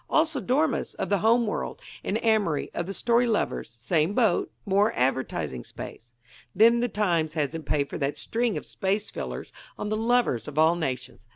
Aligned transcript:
Also 0.09 0.41
Dormus, 0.41 0.95
of 0.95 1.09
the 1.09 1.19
Home 1.19 1.45
World, 1.45 1.79
and 2.03 2.17
Amory, 2.25 2.71
of 2.73 2.87
the 2.87 2.91
Storylovers 2.91 3.67
same 3.67 4.15
boat 4.15 4.51
more 4.65 4.91
advertising 4.95 5.63
space. 5.63 6.15
Then 6.55 6.79
the 6.79 6.87
Times 6.89 7.35
hasn't 7.35 7.67
paid 7.67 7.87
for 7.87 7.99
that 7.99 8.17
string 8.17 8.57
of 8.57 8.65
space 8.65 9.11
fillers 9.11 9.53
on 9.77 9.89
'The 9.89 9.97
Lovers 9.97 10.47
of 10.47 10.57
All 10.57 10.73
Nations.' 10.75 11.27